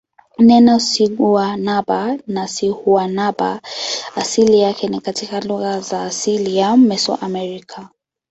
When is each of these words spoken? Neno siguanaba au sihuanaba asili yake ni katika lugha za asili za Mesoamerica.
Neno 0.39 0.79
siguanaba 0.79 2.07
au 2.41 2.47
sihuanaba 2.47 3.61
asili 4.15 4.59
yake 4.59 4.87
ni 4.87 4.99
katika 5.01 5.39
lugha 5.41 5.79
za 5.79 6.03
asili 6.03 6.55
za 6.55 6.77
Mesoamerica. 6.77 7.89